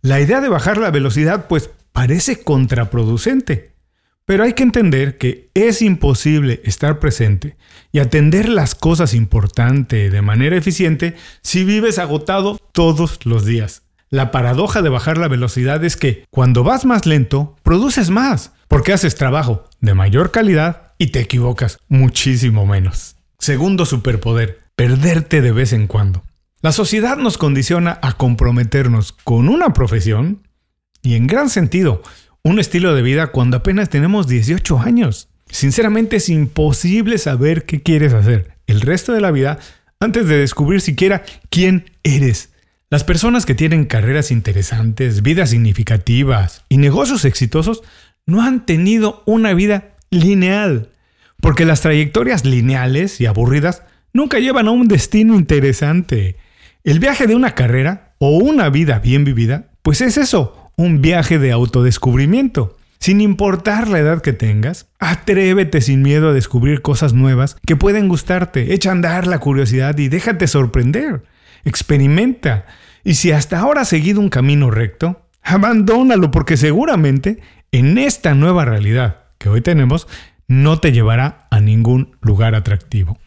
La 0.00 0.20
idea 0.20 0.40
de 0.40 0.48
bajar 0.48 0.76
la 0.76 0.90
velocidad 0.90 1.46
pues 1.46 1.70
parece 1.92 2.42
contraproducente, 2.42 3.74
pero 4.24 4.42
hay 4.42 4.54
que 4.54 4.64
entender 4.64 5.18
que 5.18 5.50
es 5.54 5.82
imposible 5.82 6.60
estar 6.64 6.98
presente 6.98 7.56
y 7.92 8.00
atender 8.00 8.48
las 8.48 8.74
cosas 8.74 9.14
importantes 9.14 10.10
de 10.10 10.22
manera 10.22 10.56
eficiente 10.56 11.14
si 11.42 11.64
vives 11.64 12.00
agotado 12.00 12.58
todos 12.72 13.24
los 13.24 13.44
días. 13.44 13.82
La 14.10 14.30
paradoja 14.30 14.82
de 14.82 14.88
bajar 14.88 15.18
la 15.18 15.28
velocidad 15.28 15.84
es 15.84 15.96
que 15.96 16.24
cuando 16.30 16.64
vas 16.64 16.84
más 16.84 17.06
lento, 17.06 17.56
produces 17.62 18.10
más, 18.10 18.52
porque 18.74 18.92
haces 18.92 19.14
trabajo 19.14 19.68
de 19.80 19.94
mayor 19.94 20.32
calidad 20.32 20.94
y 20.98 21.12
te 21.12 21.20
equivocas 21.20 21.78
muchísimo 21.86 22.66
menos. 22.66 23.14
Segundo 23.38 23.86
superpoder, 23.86 24.62
perderte 24.74 25.42
de 25.42 25.52
vez 25.52 25.72
en 25.72 25.86
cuando. 25.86 26.24
La 26.60 26.72
sociedad 26.72 27.16
nos 27.16 27.38
condiciona 27.38 28.00
a 28.02 28.14
comprometernos 28.14 29.12
con 29.12 29.48
una 29.48 29.72
profesión 29.74 30.48
y 31.02 31.14
en 31.14 31.28
gran 31.28 31.50
sentido, 31.50 32.02
un 32.42 32.58
estilo 32.58 32.96
de 32.96 33.02
vida 33.02 33.28
cuando 33.28 33.58
apenas 33.58 33.90
tenemos 33.90 34.26
18 34.26 34.80
años. 34.80 35.28
Sinceramente 35.48 36.16
es 36.16 36.28
imposible 36.28 37.18
saber 37.18 37.66
qué 37.66 37.80
quieres 37.80 38.12
hacer 38.12 38.58
el 38.66 38.80
resto 38.80 39.12
de 39.12 39.20
la 39.20 39.30
vida 39.30 39.60
antes 40.00 40.26
de 40.26 40.38
descubrir 40.38 40.80
siquiera 40.80 41.22
quién 41.48 41.92
eres. 42.02 42.50
Las 42.90 43.02
personas 43.02 43.46
que 43.46 43.54
tienen 43.54 43.86
carreras 43.86 44.30
interesantes, 44.30 45.22
vidas 45.22 45.50
significativas 45.50 46.64
y 46.68 46.76
negocios 46.76 47.24
exitosos 47.24 47.82
no 48.26 48.42
han 48.42 48.64
tenido 48.66 49.22
una 49.26 49.54
vida 49.54 49.96
lineal, 50.10 50.90
porque 51.40 51.64
las 51.64 51.82
trayectorias 51.82 52.44
lineales 52.44 53.20
y 53.20 53.26
aburridas 53.26 53.82
nunca 54.12 54.38
llevan 54.38 54.68
a 54.68 54.70
un 54.70 54.88
destino 54.88 55.34
interesante. 55.34 56.36
El 56.84 57.00
viaje 57.00 57.26
de 57.26 57.34
una 57.34 57.54
carrera 57.54 58.14
o 58.18 58.38
una 58.38 58.70
vida 58.70 58.98
bien 58.98 59.24
vivida, 59.24 59.70
pues 59.82 60.00
es 60.00 60.16
eso, 60.16 60.70
un 60.76 61.02
viaje 61.02 61.38
de 61.38 61.52
autodescubrimiento. 61.52 62.76
Sin 62.98 63.20
importar 63.20 63.88
la 63.88 63.98
edad 63.98 64.22
que 64.22 64.32
tengas, 64.32 64.86
atrévete 64.98 65.82
sin 65.82 66.00
miedo 66.00 66.30
a 66.30 66.32
descubrir 66.32 66.80
cosas 66.80 67.12
nuevas 67.12 67.56
que 67.66 67.76
pueden 67.76 68.08
gustarte. 68.08 68.72
Echa 68.72 68.88
a 68.88 68.92
andar 68.92 69.26
la 69.26 69.40
curiosidad 69.40 69.98
y 69.98 70.08
déjate 70.08 70.46
sorprender. 70.46 71.24
Experimenta. 71.66 72.64
Y 73.02 73.14
si 73.14 73.30
hasta 73.30 73.58
ahora 73.58 73.82
has 73.82 73.88
seguido 73.88 74.20
un 74.20 74.30
camino 74.30 74.70
recto, 74.70 75.20
abandónalo 75.42 76.30
porque 76.30 76.56
seguramente 76.56 77.40
en 77.74 77.98
esta 77.98 78.34
nueva 78.34 78.64
realidad 78.64 79.24
que 79.36 79.48
hoy 79.48 79.60
tenemos 79.60 80.06
no 80.46 80.78
te 80.78 80.92
llevará 80.92 81.48
a 81.50 81.58
ningún 81.58 82.16
lugar 82.20 82.54
atractivo. 82.54 83.18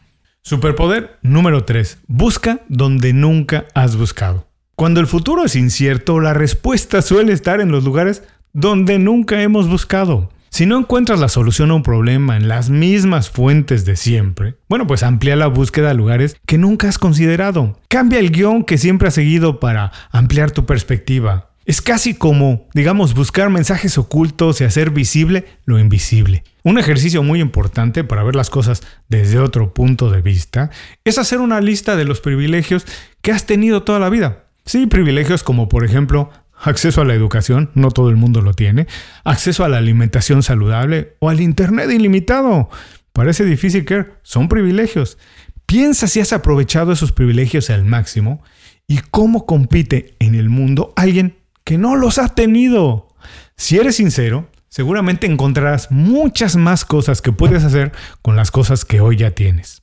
Superpoder 0.42 1.20
número 1.22 1.66
3. 1.66 2.00
Busca 2.08 2.62
donde 2.70 3.12
nunca 3.12 3.66
has 3.74 3.98
buscado. 3.98 4.48
Cuando 4.76 5.02
el 5.02 5.08
futuro 5.08 5.44
es 5.44 5.58
incierto, 5.58 6.22
la 6.22 6.34
respuesta 6.34 7.02
suele 7.02 7.34
estar 7.34 7.60
en 7.60 7.72
los 7.72 7.84
lugares 7.84 8.24
donde 8.54 9.00
nunca 9.00 9.42
hemos 9.42 9.68
buscado. 9.68 10.30
Si 10.50 10.66
no 10.66 10.80
encuentras 10.80 11.20
la 11.20 11.28
solución 11.28 11.72
a 11.72 11.74
un 11.74 11.84
problema 11.84 12.38
en 12.38 12.48
las 12.48 12.70
mismas 12.70 13.30
fuentes 13.30 13.84
de 13.84 13.98
siempre, 13.98 14.56
bueno, 14.70 14.88
pues 14.88 15.04
amplía 15.04 15.36
la 15.36 15.48
búsqueda 15.48 15.92
a 15.92 15.94
lugares 15.94 16.38
que 16.46 16.58
nunca 16.58 16.88
has 16.88 16.98
considerado. 16.98 17.82
Cambia 17.90 18.20
el 18.20 18.32
guion 18.32 18.64
que 18.64 18.78
siempre 18.78 19.10
has 19.10 19.14
seguido 19.14 19.60
para 19.60 19.92
ampliar 20.10 20.52
tu 20.52 20.66
perspectiva. 20.66 21.50
Es 21.68 21.82
casi 21.82 22.14
como, 22.14 22.66
digamos, 22.74 23.14
buscar 23.14 23.50
mensajes 23.50 23.98
ocultos 23.98 24.62
y 24.62 24.64
hacer 24.64 24.92
visible 24.92 25.44
lo 25.66 25.78
invisible. 25.80 26.46
Un 26.64 26.80
ejercicio 26.80 27.24
muy 27.24 27.42
importante 27.42 28.06
para 28.06 28.24
ver 28.24 28.36
las 28.36 28.50
cosas 28.50 28.84
desde 29.10 29.40
otro 29.40 29.74
punto 29.74 30.10
de 30.10 30.22
vista 30.22 30.72
es 31.04 31.18
hacer 31.18 31.40
una 31.42 31.60
lista 31.60 31.98
de 31.98 32.06
los 32.06 32.22
privilegios 32.22 32.86
que 33.22 33.34
has 33.34 33.46
tenido 33.46 33.84
toda 33.84 34.00
la 34.00 34.10
vida. 34.10 34.46
Sí, 34.66 34.86
privilegios 34.86 35.44
como 35.44 35.68
por 35.68 35.84
ejemplo 35.84 36.30
acceso 36.58 37.02
a 37.02 37.06
la 37.06 37.16
educación, 37.16 37.70
no 37.76 37.92
todo 37.92 38.10
el 38.12 38.16
mundo 38.16 38.40
lo 38.40 38.54
tiene, 38.54 38.88
acceso 39.26 39.66
a 39.66 39.70
la 39.70 39.80
alimentación 39.80 40.44
saludable 40.44 41.18
o 41.20 41.30
al 41.30 41.42
Internet 41.42 41.92
ilimitado. 41.92 42.70
Parece 43.12 43.44
difícil 43.44 43.84
que 43.84 44.06
son 44.24 44.48
privilegios. 44.48 45.18
Piensa 45.66 46.08
si 46.08 46.22
has 46.22 46.32
aprovechado 46.32 46.94
esos 46.94 47.12
privilegios 47.12 47.70
al 47.70 47.84
máximo 47.84 48.42
y 48.88 49.00
cómo 49.12 49.46
compite 49.46 50.16
en 50.20 50.34
el 50.34 50.48
mundo 50.48 50.94
alguien 50.96 51.36
que 51.68 51.78
no 51.78 51.98
los 51.98 52.18
ha 52.18 52.30
tenido. 52.30 53.10
Si 53.58 53.78
eres 53.78 53.98
sincero, 53.98 54.50
seguramente 54.70 55.28
encontrarás 55.28 55.92
muchas 55.92 56.56
más 56.56 56.86
cosas 56.86 57.22
que 57.22 57.34
puedes 57.34 57.66
hacer 57.66 57.92
con 58.22 58.38
las 58.38 58.52
cosas 58.52 58.86
que 58.86 59.02
hoy 59.02 59.18
ya 59.18 59.32
tienes. 59.32 59.82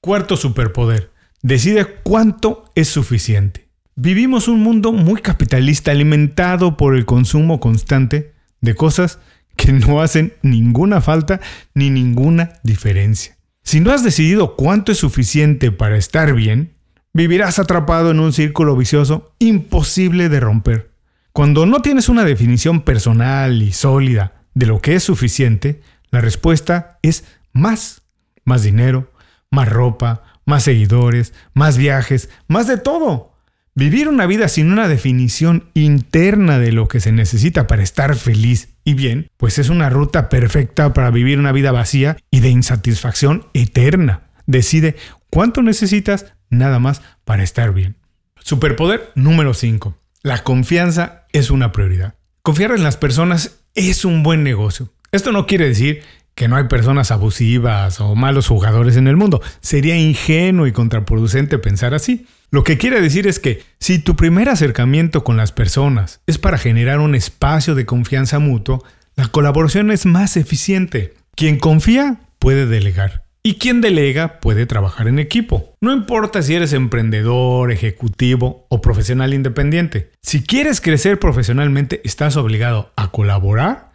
Cuarto 0.00 0.36
superpoder. 0.36 1.10
Decide 1.42 1.86
cuánto 2.04 2.70
es 2.76 2.86
suficiente. 2.86 3.68
Vivimos 3.96 4.46
un 4.46 4.60
mundo 4.60 4.92
muy 4.92 5.20
capitalista 5.20 5.90
alimentado 5.90 6.76
por 6.76 6.94
el 6.94 7.04
consumo 7.04 7.58
constante 7.58 8.32
de 8.60 8.76
cosas 8.76 9.18
que 9.56 9.72
no 9.72 10.00
hacen 10.00 10.34
ninguna 10.42 11.00
falta 11.00 11.40
ni 11.74 11.90
ninguna 11.90 12.52
diferencia. 12.62 13.38
Si 13.64 13.80
no 13.80 13.90
has 13.90 14.04
decidido 14.04 14.54
cuánto 14.54 14.92
es 14.92 14.98
suficiente 14.98 15.72
para 15.72 15.96
estar 15.96 16.32
bien, 16.32 16.76
vivirás 17.12 17.58
atrapado 17.58 18.12
en 18.12 18.20
un 18.20 18.32
círculo 18.32 18.76
vicioso 18.76 19.34
imposible 19.40 20.28
de 20.28 20.38
romper. 20.38 20.97
Cuando 21.32 21.66
no 21.66 21.82
tienes 21.82 22.08
una 22.08 22.24
definición 22.24 22.82
personal 22.82 23.62
y 23.62 23.72
sólida 23.72 24.42
de 24.54 24.66
lo 24.66 24.80
que 24.80 24.94
es 24.94 25.04
suficiente, 25.04 25.80
la 26.10 26.20
respuesta 26.20 26.98
es 27.02 27.24
más. 27.52 28.02
Más 28.44 28.62
dinero, 28.62 29.12
más 29.50 29.68
ropa, 29.68 30.22
más 30.46 30.64
seguidores, 30.64 31.34
más 31.52 31.76
viajes, 31.76 32.30
más 32.48 32.66
de 32.66 32.78
todo. 32.78 33.34
Vivir 33.74 34.08
una 34.08 34.26
vida 34.26 34.48
sin 34.48 34.72
una 34.72 34.88
definición 34.88 35.70
interna 35.74 36.58
de 36.58 36.72
lo 36.72 36.88
que 36.88 36.98
se 36.98 37.12
necesita 37.12 37.66
para 37.66 37.82
estar 37.82 38.16
feliz 38.16 38.70
y 38.82 38.94
bien, 38.94 39.30
pues 39.36 39.58
es 39.58 39.68
una 39.68 39.90
ruta 39.90 40.28
perfecta 40.28 40.92
para 40.94 41.10
vivir 41.10 41.38
una 41.38 41.52
vida 41.52 41.70
vacía 41.70 42.16
y 42.30 42.40
de 42.40 42.48
insatisfacción 42.48 43.46
eterna. 43.52 44.22
Decide 44.46 44.96
cuánto 45.30 45.62
necesitas 45.62 46.32
nada 46.50 46.78
más 46.78 47.02
para 47.24 47.42
estar 47.42 47.72
bien. 47.72 47.96
Superpoder 48.40 49.12
número 49.14 49.54
5. 49.54 49.94
La 50.22 50.42
confianza 50.42 51.26
es 51.32 51.50
una 51.50 51.72
prioridad. 51.72 52.14
Confiar 52.42 52.72
en 52.72 52.82
las 52.82 52.96
personas 52.96 53.60
es 53.74 54.04
un 54.04 54.22
buen 54.22 54.42
negocio. 54.42 54.92
Esto 55.12 55.32
no 55.32 55.46
quiere 55.46 55.68
decir 55.68 56.02
que 56.34 56.48
no 56.48 56.56
hay 56.56 56.64
personas 56.64 57.10
abusivas 57.10 58.00
o 58.00 58.14
malos 58.14 58.48
jugadores 58.48 58.96
en 58.96 59.08
el 59.08 59.16
mundo. 59.16 59.40
Sería 59.60 59.96
ingenuo 59.96 60.66
y 60.66 60.72
contraproducente 60.72 61.58
pensar 61.58 61.94
así. 61.94 62.26
Lo 62.50 62.64
que 62.64 62.78
quiere 62.78 63.00
decir 63.00 63.26
es 63.26 63.38
que 63.38 63.62
si 63.78 63.98
tu 63.98 64.16
primer 64.16 64.48
acercamiento 64.48 65.24
con 65.24 65.36
las 65.36 65.52
personas 65.52 66.20
es 66.26 66.38
para 66.38 66.58
generar 66.58 67.00
un 67.00 67.14
espacio 67.14 67.74
de 67.74 67.86
confianza 67.86 68.38
mutuo, 68.38 68.84
la 69.14 69.28
colaboración 69.28 69.90
es 69.90 70.06
más 70.06 70.36
eficiente. 70.36 71.14
Quien 71.34 71.58
confía 71.58 72.20
puede 72.38 72.66
delegar. 72.66 73.27
Y 73.42 73.54
quien 73.54 73.80
delega 73.80 74.40
puede 74.40 74.66
trabajar 74.66 75.08
en 75.08 75.18
equipo. 75.18 75.74
No 75.80 75.92
importa 75.92 76.42
si 76.42 76.54
eres 76.54 76.72
emprendedor, 76.72 77.70
ejecutivo 77.70 78.66
o 78.68 78.80
profesional 78.80 79.32
independiente. 79.32 80.10
Si 80.22 80.42
quieres 80.42 80.80
crecer 80.80 81.18
profesionalmente, 81.18 82.00
estás 82.04 82.36
obligado 82.36 82.92
a 82.96 83.10
colaborar. 83.10 83.92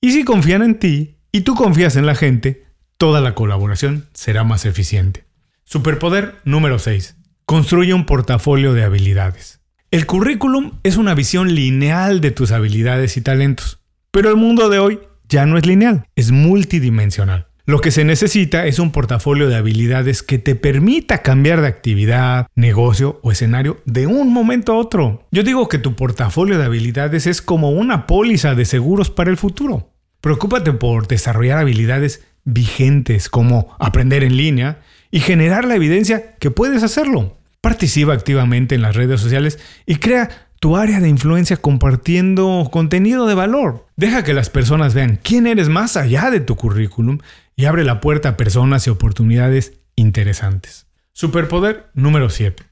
Y 0.00 0.12
si 0.12 0.24
confían 0.24 0.62
en 0.62 0.78
ti 0.78 1.16
y 1.32 1.40
tú 1.42 1.54
confías 1.54 1.96
en 1.96 2.06
la 2.06 2.14
gente, 2.14 2.64
toda 2.96 3.20
la 3.20 3.34
colaboración 3.34 4.06
será 4.14 4.44
más 4.44 4.64
eficiente. 4.64 5.24
Superpoder 5.64 6.36
número 6.44 6.78
6. 6.78 7.16
Construye 7.46 7.94
un 7.94 8.06
portafolio 8.06 8.72
de 8.74 8.84
habilidades. 8.84 9.60
El 9.90 10.06
currículum 10.06 10.78
es 10.82 10.96
una 10.96 11.14
visión 11.14 11.54
lineal 11.54 12.20
de 12.20 12.30
tus 12.30 12.52
habilidades 12.52 13.16
y 13.16 13.20
talentos, 13.20 13.80
pero 14.10 14.28
el 14.28 14.36
mundo 14.36 14.68
de 14.68 14.78
hoy 14.78 15.00
ya 15.28 15.46
no 15.46 15.56
es 15.56 15.66
lineal, 15.66 16.06
es 16.16 16.30
multidimensional. 16.32 17.48
Lo 17.66 17.80
que 17.80 17.90
se 17.90 18.04
necesita 18.04 18.66
es 18.66 18.78
un 18.78 18.92
portafolio 18.92 19.48
de 19.48 19.56
habilidades 19.56 20.22
que 20.22 20.38
te 20.38 20.54
permita 20.54 21.22
cambiar 21.22 21.62
de 21.62 21.68
actividad, 21.68 22.46
negocio 22.54 23.20
o 23.22 23.32
escenario 23.32 23.80
de 23.86 24.06
un 24.06 24.34
momento 24.34 24.72
a 24.72 24.76
otro. 24.76 25.26
Yo 25.30 25.42
digo 25.42 25.66
que 25.66 25.78
tu 25.78 25.96
portafolio 25.96 26.58
de 26.58 26.64
habilidades 26.66 27.26
es 27.26 27.40
como 27.40 27.70
una 27.70 28.06
póliza 28.06 28.54
de 28.54 28.66
seguros 28.66 29.08
para 29.08 29.30
el 29.30 29.38
futuro. 29.38 29.88
Preocúpate 30.20 30.72
por 30.72 31.08
desarrollar 31.08 31.56
habilidades 31.56 32.26
vigentes 32.44 33.30
como 33.30 33.74
aprender 33.78 34.24
en 34.24 34.36
línea 34.36 34.82
y 35.10 35.20
generar 35.20 35.64
la 35.64 35.76
evidencia 35.76 36.34
que 36.34 36.50
puedes 36.50 36.82
hacerlo. 36.82 37.38
Participa 37.62 38.12
activamente 38.12 38.74
en 38.74 38.82
las 38.82 38.94
redes 38.94 39.22
sociales 39.22 39.58
y 39.86 39.94
crea 39.96 40.28
tu 40.64 40.76
área 40.78 40.98
de 40.98 41.10
influencia 41.10 41.58
compartiendo 41.58 42.68
contenido 42.72 43.26
de 43.26 43.34
valor. 43.34 43.86
Deja 43.96 44.24
que 44.24 44.32
las 44.32 44.48
personas 44.48 44.94
vean 44.94 45.18
quién 45.22 45.46
eres 45.46 45.68
más 45.68 45.96
allá 45.98 46.30
de 46.30 46.40
tu 46.40 46.56
currículum 46.56 47.18
y 47.56 47.66
abre 47.66 47.84
la 47.84 48.00
puerta 48.00 48.30
a 48.30 48.36
personas 48.36 48.86
y 48.86 48.90
oportunidades 48.90 49.74
interesantes. 49.96 50.86
Superpoder 51.12 51.90
número 51.94 52.30
7. 52.30 52.62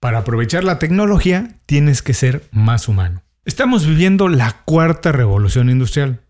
Para 0.00 0.18
aprovechar 0.18 0.64
la 0.64 0.78
tecnología 0.78 1.60
tienes 1.66 2.02
que 2.02 2.14
ser 2.14 2.42
más 2.50 2.88
humano. 2.88 3.22
Estamos 3.44 3.86
viviendo 3.86 4.28
la 4.28 4.62
cuarta 4.64 5.12
revolución 5.12 5.70
industrial. 5.70 6.20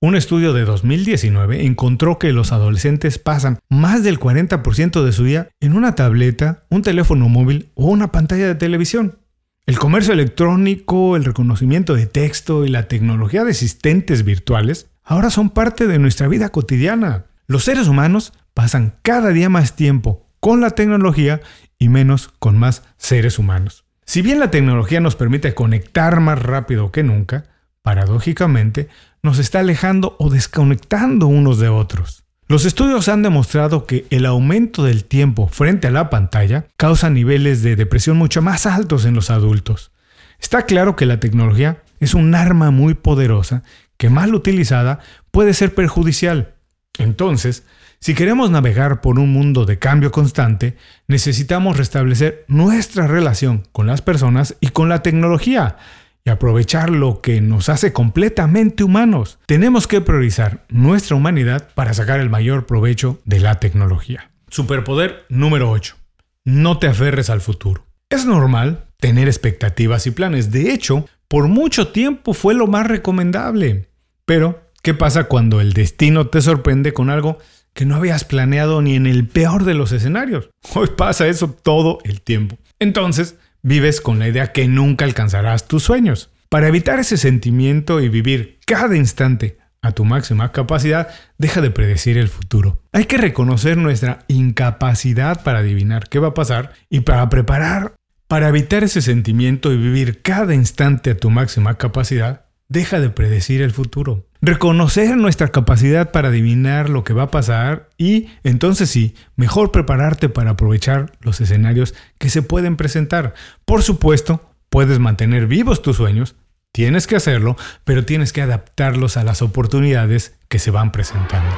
Un 0.00 0.16
estudio 0.16 0.52
de 0.52 0.64
2019 0.64 1.64
encontró 1.64 2.18
que 2.18 2.32
los 2.32 2.52
adolescentes 2.52 3.18
pasan 3.18 3.58
más 3.70 4.02
del 4.02 4.20
40% 4.20 5.02
de 5.02 5.12
su 5.12 5.24
día 5.24 5.48
en 5.60 5.74
una 5.74 5.94
tableta, 5.94 6.64
un 6.68 6.82
teléfono 6.82 7.28
móvil 7.28 7.70
o 7.74 7.86
una 7.86 8.12
pantalla 8.12 8.46
de 8.46 8.54
televisión. 8.54 9.18
El 9.66 9.78
comercio 9.78 10.12
electrónico, 10.12 11.16
el 11.16 11.24
reconocimiento 11.24 11.94
de 11.94 12.06
texto 12.06 12.66
y 12.66 12.68
la 12.68 12.86
tecnología 12.86 13.44
de 13.44 13.52
asistentes 13.52 14.22
virtuales 14.22 14.90
ahora 15.02 15.30
son 15.30 15.48
parte 15.48 15.86
de 15.86 15.98
nuestra 15.98 16.28
vida 16.28 16.50
cotidiana. 16.50 17.24
Los 17.46 17.64
seres 17.64 17.88
humanos 17.88 18.32
pasan 18.54 18.96
cada 19.02 19.30
día 19.30 19.48
más 19.48 19.76
tiempo 19.76 20.26
con 20.40 20.60
la 20.60 20.70
tecnología 20.70 21.40
y 21.78 21.88
menos 21.88 22.30
con 22.38 22.58
más 22.58 22.82
seres 22.96 23.38
humanos. 23.38 23.84
Si 24.06 24.22
bien 24.22 24.38
la 24.38 24.50
tecnología 24.50 25.00
nos 25.00 25.16
permite 25.16 25.54
conectar 25.54 26.20
más 26.20 26.40
rápido 26.40 26.92
que 26.92 27.02
nunca, 27.02 27.44
paradójicamente 27.82 28.88
nos 29.22 29.38
está 29.38 29.60
alejando 29.60 30.16
o 30.18 30.30
desconectando 30.30 31.26
unos 31.26 31.58
de 31.58 31.68
otros. 31.68 32.24
Los 32.46 32.64
estudios 32.66 33.08
han 33.08 33.22
demostrado 33.22 33.86
que 33.86 34.06
el 34.10 34.26
aumento 34.26 34.84
del 34.84 35.04
tiempo 35.04 35.48
frente 35.48 35.88
a 35.88 35.90
la 35.90 36.10
pantalla 36.10 36.66
causa 36.76 37.08
niveles 37.08 37.62
de 37.62 37.76
depresión 37.76 38.18
mucho 38.18 38.42
más 38.42 38.66
altos 38.66 39.06
en 39.06 39.14
los 39.14 39.30
adultos. 39.30 39.92
Está 40.38 40.62
claro 40.62 40.96
que 40.96 41.06
la 41.06 41.20
tecnología 41.20 41.82
es 42.00 42.12
un 42.14 42.34
arma 42.34 42.70
muy 42.70 42.94
poderosa 42.94 43.62
que 43.96 44.10
mal 44.10 44.34
utilizada 44.34 45.00
puede 45.30 45.54
ser 45.54 45.74
perjudicial. 45.74 46.53
Entonces, 46.98 47.64
si 48.00 48.14
queremos 48.14 48.50
navegar 48.50 49.00
por 49.00 49.18
un 49.18 49.32
mundo 49.32 49.64
de 49.64 49.78
cambio 49.78 50.10
constante, 50.10 50.76
necesitamos 51.08 51.76
restablecer 51.76 52.44
nuestra 52.48 53.06
relación 53.06 53.62
con 53.72 53.86
las 53.86 54.02
personas 54.02 54.56
y 54.60 54.68
con 54.68 54.88
la 54.88 55.02
tecnología, 55.02 55.78
y 56.24 56.30
aprovechar 56.30 56.90
lo 56.90 57.20
que 57.20 57.40
nos 57.40 57.68
hace 57.68 57.92
completamente 57.92 58.84
humanos. 58.84 59.38
Tenemos 59.46 59.86
que 59.86 60.00
priorizar 60.00 60.64
nuestra 60.68 61.16
humanidad 61.16 61.68
para 61.74 61.94
sacar 61.94 62.20
el 62.20 62.30
mayor 62.30 62.66
provecho 62.66 63.20
de 63.24 63.40
la 63.40 63.60
tecnología. 63.60 64.30
Superpoder 64.48 65.24
número 65.28 65.70
8. 65.70 65.96
No 66.44 66.78
te 66.78 66.86
aferres 66.86 67.30
al 67.30 67.40
futuro. 67.40 67.84
Es 68.08 68.26
normal 68.26 68.86
tener 68.98 69.28
expectativas 69.28 70.06
y 70.06 70.12
planes. 70.12 70.50
De 70.50 70.72
hecho, 70.72 71.06
por 71.28 71.48
mucho 71.48 71.88
tiempo 71.88 72.32
fue 72.32 72.54
lo 72.54 72.66
más 72.66 72.86
recomendable. 72.86 73.88
Pero, 74.24 74.63
¿qué 74.84 74.94
pasa 74.94 75.24
cuando 75.24 75.62
el 75.62 75.72
destino 75.72 76.28
te 76.28 76.42
sorprende 76.42 76.92
con 76.92 77.10
algo 77.10 77.38
que 77.72 77.86
no 77.86 77.96
habías 77.96 78.24
planeado 78.24 78.82
ni 78.82 78.94
en 78.94 79.06
el 79.06 79.26
peor 79.26 79.64
de 79.64 79.74
los 79.74 79.90
escenarios? 79.90 80.50
Hoy 80.74 80.90
pasa 80.96 81.26
eso 81.26 81.50
todo 81.50 81.98
el 82.04 82.20
tiempo. 82.20 82.58
Entonces, 82.78 83.36
vives 83.62 84.00
con 84.00 84.20
la 84.20 84.28
idea 84.28 84.52
que 84.52 84.68
nunca 84.68 85.06
alcanzarás 85.06 85.66
tus 85.66 85.82
sueños. 85.82 86.30
Para 86.50 86.68
evitar 86.68 87.00
ese 87.00 87.16
sentimiento 87.16 88.00
y 88.00 88.10
vivir 88.10 88.60
cada 88.66 88.94
instante 88.94 89.56
a 89.80 89.92
tu 89.92 90.04
máxima 90.04 90.52
capacidad, 90.52 91.08
deja 91.38 91.62
de 91.62 91.70
predecir 91.70 92.18
el 92.18 92.28
futuro. 92.28 92.82
Hay 92.92 93.06
que 93.06 93.16
reconocer 93.16 93.78
nuestra 93.78 94.20
incapacidad 94.28 95.42
para 95.42 95.60
adivinar 95.60 96.08
qué 96.08 96.18
va 96.18 96.28
a 96.28 96.34
pasar 96.34 96.74
y 96.90 97.00
para 97.00 97.28
preparar. 97.30 97.94
Para 98.28 98.48
evitar 98.48 98.84
ese 98.84 99.00
sentimiento 99.02 99.72
y 99.72 99.78
vivir 99.78 100.20
cada 100.22 100.54
instante 100.54 101.10
a 101.10 101.16
tu 101.16 101.30
máxima 101.30 101.76
capacidad, 101.76 102.44
deja 102.68 103.00
de 103.00 103.10
predecir 103.10 103.62
el 103.62 103.70
futuro. 103.70 104.26
Reconocer 104.46 105.16
nuestra 105.16 105.48
capacidad 105.48 106.10
para 106.10 106.28
adivinar 106.28 106.90
lo 106.90 107.02
que 107.02 107.14
va 107.14 107.22
a 107.22 107.30
pasar 107.30 107.88
y 107.96 108.28
entonces 108.42 108.90
sí, 108.90 109.14
mejor 109.36 109.72
prepararte 109.72 110.28
para 110.28 110.50
aprovechar 110.50 111.12
los 111.22 111.40
escenarios 111.40 111.94
que 112.18 112.28
se 112.28 112.42
pueden 112.42 112.76
presentar. 112.76 113.32
Por 113.64 113.82
supuesto, 113.82 114.50
puedes 114.68 114.98
mantener 114.98 115.46
vivos 115.46 115.80
tus 115.80 115.96
sueños, 115.96 116.36
tienes 116.72 117.06
que 117.06 117.16
hacerlo, 117.16 117.56
pero 117.84 118.04
tienes 118.04 118.34
que 118.34 118.42
adaptarlos 118.42 119.16
a 119.16 119.24
las 119.24 119.40
oportunidades 119.40 120.36
que 120.48 120.58
se 120.58 120.70
van 120.70 120.92
presentando. 120.92 121.56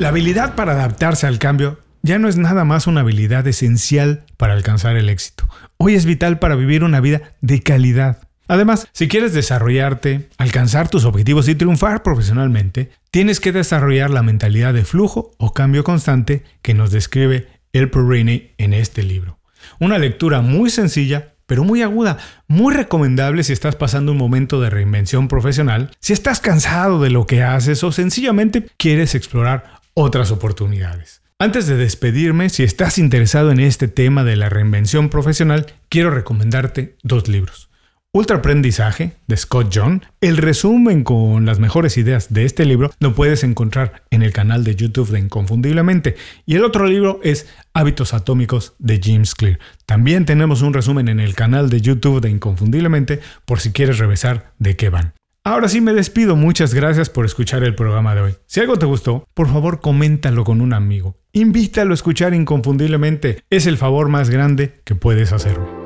La 0.00 0.08
habilidad 0.08 0.56
para 0.56 0.72
adaptarse 0.72 1.28
al 1.28 1.38
cambio 1.38 1.78
ya 2.02 2.18
no 2.18 2.26
es 2.26 2.36
nada 2.36 2.64
más 2.64 2.88
una 2.88 3.02
habilidad 3.02 3.46
esencial 3.46 4.24
para 4.36 4.54
alcanzar 4.54 4.96
el 4.96 5.08
éxito. 5.08 5.48
Hoy 5.76 5.94
es 5.94 6.06
vital 6.06 6.40
para 6.40 6.56
vivir 6.56 6.82
una 6.82 6.98
vida 6.98 7.22
de 7.40 7.62
calidad. 7.62 8.25
Además, 8.48 8.88
si 8.92 9.08
quieres 9.08 9.32
desarrollarte, 9.32 10.28
alcanzar 10.38 10.88
tus 10.88 11.04
objetivos 11.04 11.48
y 11.48 11.54
triunfar 11.54 12.02
profesionalmente, 12.02 12.90
tienes 13.10 13.40
que 13.40 13.52
desarrollar 13.52 14.10
la 14.10 14.22
mentalidad 14.22 14.74
de 14.74 14.84
flujo 14.84 15.32
o 15.38 15.52
cambio 15.52 15.84
constante 15.84 16.44
que 16.62 16.74
nos 16.74 16.90
describe 16.90 17.48
El 17.72 17.90
Perini 17.90 18.52
en 18.58 18.72
este 18.72 19.02
libro. 19.02 19.38
Una 19.80 19.98
lectura 19.98 20.42
muy 20.42 20.70
sencilla, 20.70 21.34
pero 21.46 21.64
muy 21.64 21.82
aguda, 21.82 22.18
muy 22.46 22.74
recomendable 22.74 23.42
si 23.42 23.52
estás 23.52 23.76
pasando 23.76 24.12
un 24.12 24.18
momento 24.18 24.60
de 24.60 24.70
reinvención 24.70 25.28
profesional, 25.28 25.90
si 26.00 26.12
estás 26.12 26.40
cansado 26.40 27.00
de 27.00 27.10
lo 27.10 27.26
que 27.26 27.42
haces 27.42 27.82
o 27.84 27.92
sencillamente 27.92 28.66
quieres 28.76 29.14
explorar 29.14 29.80
otras 29.94 30.30
oportunidades. 30.30 31.22
Antes 31.38 31.66
de 31.66 31.76
despedirme, 31.76 32.48
si 32.48 32.62
estás 32.62 32.96
interesado 32.96 33.50
en 33.50 33.60
este 33.60 33.88
tema 33.88 34.24
de 34.24 34.36
la 34.36 34.48
reinvención 34.48 35.10
profesional, 35.10 35.66
quiero 35.88 36.10
recomendarte 36.10 36.96
dos 37.02 37.28
libros. 37.28 37.68
Ultra 38.12 38.38
Aprendizaje 38.38 39.12
de 39.26 39.36
Scott 39.36 39.70
John. 39.74 40.02
El 40.22 40.38
resumen 40.38 41.04
con 41.04 41.44
las 41.44 41.58
mejores 41.58 41.98
ideas 41.98 42.32
de 42.32 42.46
este 42.46 42.64
libro 42.64 42.90
lo 42.98 43.14
puedes 43.14 43.44
encontrar 43.44 44.04
en 44.10 44.22
el 44.22 44.32
canal 44.32 44.64
de 44.64 44.74
YouTube 44.74 45.10
de 45.10 45.18
Inconfundiblemente. 45.18 46.16
Y 46.46 46.54
el 46.54 46.64
otro 46.64 46.86
libro 46.86 47.20
es 47.22 47.46
Hábitos 47.74 48.14
Atómicos 48.14 48.74
de 48.78 49.00
James 49.02 49.34
Clear. 49.34 49.58
También 49.84 50.24
tenemos 50.24 50.62
un 50.62 50.72
resumen 50.72 51.08
en 51.08 51.20
el 51.20 51.34
canal 51.34 51.68
de 51.68 51.82
YouTube 51.82 52.22
de 52.22 52.30
Inconfundiblemente 52.30 53.20
por 53.44 53.60
si 53.60 53.72
quieres 53.72 53.98
revisar 53.98 54.54
de 54.58 54.76
qué 54.76 54.88
van. 54.88 55.12
Ahora 55.44 55.68
sí 55.68 55.80
me 55.80 55.92
despido, 55.92 56.34
muchas 56.34 56.74
gracias 56.74 57.08
por 57.08 57.24
escuchar 57.24 57.62
el 57.62 57.76
programa 57.76 58.14
de 58.16 58.20
hoy. 58.22 58.34
Si 58.46 58.58
algo 58.60 58.78
te 58.78 58.86
gustó, 58.86 59.28
por 59.32 59.46
favor 59.46 59.80
coméntalo 59.80 60.42
con 60.42 60.60
un 60.60 60.72
amigo. 60.72 61.18
Invítalo 61.32 61.92
a 61.92 61.94
escuchar 61.94 62.34
inconfundiblemente, 62.34 63.44
es 63.48 63.66
el 63.66 63.76
favor 63.76 64.08
más 64.08 64.28
grande 64.30 64.80
que 64.84 64.96
puedes 64.96 65.32
hacerme. 65.32 65.85